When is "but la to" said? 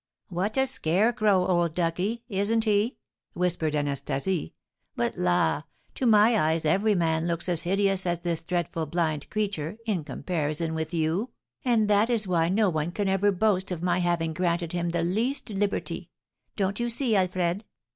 4.95-6.07